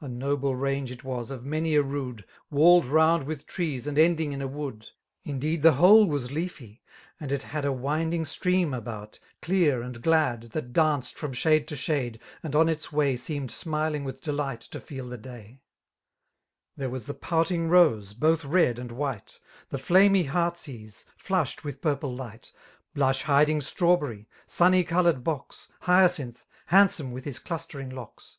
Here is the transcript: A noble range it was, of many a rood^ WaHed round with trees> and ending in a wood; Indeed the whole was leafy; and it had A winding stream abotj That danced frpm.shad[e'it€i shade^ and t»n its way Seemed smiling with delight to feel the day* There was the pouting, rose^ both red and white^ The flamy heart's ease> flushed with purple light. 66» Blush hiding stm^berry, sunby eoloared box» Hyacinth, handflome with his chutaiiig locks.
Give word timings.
A 0.00 0.08
noble 0.08 0.56
range 0.56 0.90
it 0.90 1.04
was, 1.04 1.30
of 1.30 1.44
many 1.44 1.76
a 1.76 1.82
rood^ 1.82 2.24
WaHed 2.50 2.90
round 2.90 3.26
with 3.26 3.44
trees> 3.44 3.86
and 3.86 3.98
ending 3.98 4.32
in 4.32 4.40
a 4.40 4.46
wood; 4.46 4.86
Indeed 5.24 5.60
the 5.60 5.72
whole 5.74 6.06
was 6.06 6.32
leafy; 6.32 6.80
and 7.20 7.30
it 7.30 7.42
had 7.42 7.66
A 7.66 7.70
winding 7.70 8.24
stream 8.24 8.70
abotj 8.70 9.18
That 9.42 10.72
danced 10.72 11.16
frpm.shad[e'it€i 11.18 11.66
shade^ 11.66 12.18
and 12.42 12.54
t»n 12.54 12.68
its 12.70 12.90
way 12.90 13.14
Seemed 13.14 13.50
smiling 13.50 14.04
with 14.04 14.22
delight 14.22 14.62
to 14.62 14.80
feel 14.80 15.06
the 15.06 15.18
day* 15.18 15.60
There 16.78 16.88
was 16.88 17.04
the 17.04 17.12
pouting, 17.12 17.68
rose^ 17.68 18.18
both 18.18 18.42
red 18.42 18.78
and 18.78 18.88
white^ 18.88 19.38
The 19.68 19.76
flamy 19.76 20.22
heart's 20.22 20.66
ease> 20.66 21.04
flushed 21.18 21.62
with 21.62 21.82
purple 21.82 22.14
light. 22.14 22.46
66» 22.46 22.54
Blush 22.94 23.22
hiding 23.24 23.60
stm^berry, 23.60 24.24
sunby 24.48 24.86
eoloared 24.88 25.22
box» 25.22 25.68
Hyacinth, 25.80 26.46
handflome 26.70 27.12
with 27.12 27.26
his 27.26 27.38
chutaiiig 27.38 27.92
locks. 27.92 28.38